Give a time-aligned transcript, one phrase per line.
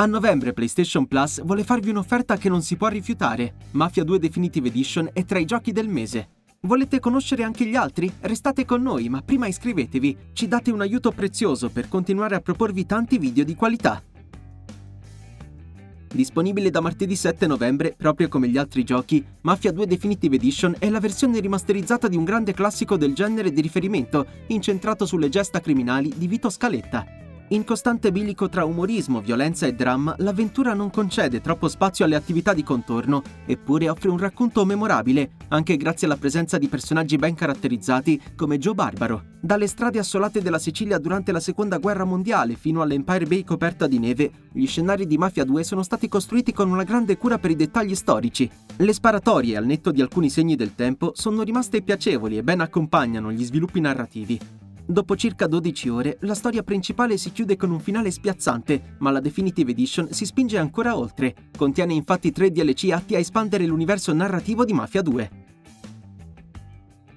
[0.00, 3.56] A novembre PlayStation Plus vuole farvi un'offerta che non si può rifiutare.
[3.72, 6.46] Mafia 2 Definitive Edition è tra i giochi del mese.
[6.60, 8.10] Volete conoscere anche gli altri?
[8.20, 10.16] Restate con noi, ma prima iscrivetevi.
[10.32, 14.02] Ci date un aiuto prezioso per continuare a proporvi tanti video di qualità.
[16.10, 20.88] Disponibile da martedì 7 novembre, proprio come gli altri giochi, Mafia 2 Definitive Edition è
[20.88, 26.10] la versione rimasterizzata di un grande classico del genere di riferimento, incentrato sulle gesta criminali
[26.16, 27.19] di Vito Scaletta.
[27.52, 32.54] In costante bilico tra umorismo, violenza e dramma, l'avventura non concede troppo spazio alle attività
[32.54, 38.22] di contorno, eppure offre un racconto memorabile, anche grazie alla presenza di personaggi ben caratterizzati
[38.36, 39.24] come Joe Barbaro.
[39.40, 43.98] Dalle strade assolate della Sicilia durante la Seconda Guerra Mondiale fino all'Empire Bay coperta di
[43.98, 47.56] neve, gli scenari di Mafia 2 sono stati costruiti con una grande cura per i
[47.56, 48.48] dettagli storici.
[48.76, 53.32] Le sparatorie, al netto di alcuni segni del tempo, sono rimaste piacevoli e ben accompagnano
[53.32, 54.59] gli sviluppi narrativi.
[54.90, 59.20] Dopo circa 12 ore, la storia principale si chiude con un finale spiazzante, ma la
[59.20, 61.32] Definitive Edition si spinge ancora oltre.
[61.56, 65.30] Contiene infatti tre DLC atti a espandere l'universo narrativo di Mafia 2.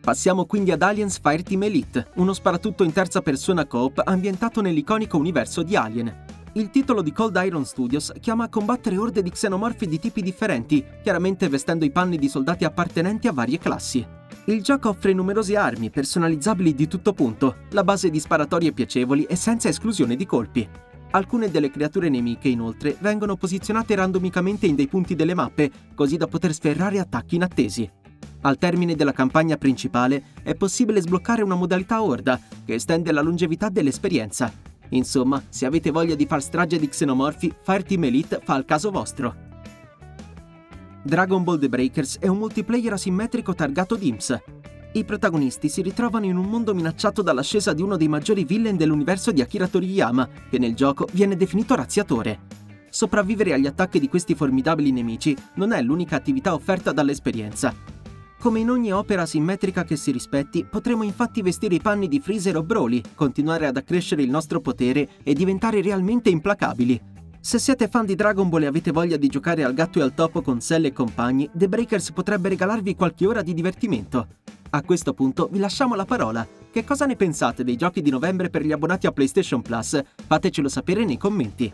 [0.00, 5.62] Passiamo quindi ad Aliens Fireteam Elite, uno sparatutto in terza persona coop ambientato nell'iconico universo
[5.62, 6.24] di Alien.
[6.54, 10.82] Il titolo di Cold Iron Studios chiama a combattere orde di xenomorfi di tipi differenti,
[11.02, 14.16] chiaramente vestendo i panni di soldati appartenenti a varie classi.
[14.48, 19.36] Il gioco offre numerose armi personalizzabili di tutto punto, la base di sparatorie piacevoli e
[19.36, 20.66] senza esclusione di colpi.
[21.10, 26.26] Alcune delle creature nemiche, inoltre, vengono posizionate randomicamente in dei punti delle mappe, così da
[26.28, 27.90] poter sferrare attacchi inattesi.
[28.40, 33.68] Al termine della campagna principale è possibile sbloccare una modalità Horda, che estende la longevità
[33.68, 34.50] dell'esperienza.
[34.90, 39.47] Insomma, se avete voglia di far strage di xenomorfi, Fireteam Elite fa il caso vostro.
[41.02, 44.36] Dragon Ball The Breakers è un multiplayer asimmetrico targato DIMS.
[44.92, 49.30] I protagonisti si ritrovano in un mondo minacciato dall'ascesa di uno dei maggiori villain dell'universo
[49.30, 52.40] di Akira Toriyama, che nel gioco viene definito razziatore.
[52.90, 57.72] Sopravvivere agli attacchi di questi formidabili nemici non è l'unica attività offerta dall'esperienza.
[58.40, 62.56] Come in ogni opera asimmetrica che si rispetti, potremo infatti vestire i panni di Freezer
[62.56, 67.00] o Broly, continuare ad accrescere il nostro potere e diventare realmente implacabili.
[67.40, 70.12] Se siete fan di Dragon Ball e avete voglia di giocare al gatto e al
[70.12, 74.26] topo con Cell e compagni, The Breakers potrebbe regalarvi qualche ora di divertimento.
[74.70, 76.46] A questo punto vi lasciamo la parola.
[76.70, 79.98] Che cosa ne pensate dei giochi di novembre per gli abbonati a PlayStation Plus?
[80.26, 81.72] Fatecelo sapere nei commenti.